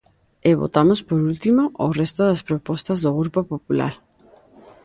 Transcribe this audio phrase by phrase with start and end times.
[0.49, 3.93] E votamos, por último, o resto das propostas do Grupo Popular.